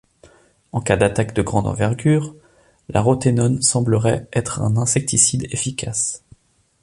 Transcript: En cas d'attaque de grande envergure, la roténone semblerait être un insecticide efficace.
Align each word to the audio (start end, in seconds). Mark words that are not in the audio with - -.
En 0.71 0.81
cas 0.81 0.97
d'attaque 0.97 1.35
de 1.35 1.43
grande 1.43 1.67
envergure, 1.67 2.33
la 2.89 3.01
roténone 3.03 3.61
semblerait 3.61 4.27
être 4.33 4.59
un 4.59 4.75
insecticide 4.77 5.45
efficace. 5.51 6.23